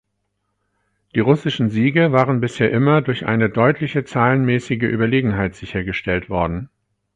[1.13, 6.69] Die russischen Siege waren bisher immer durch eine deutliche zahlenmäßige Überlegenheit sichergestellt worden.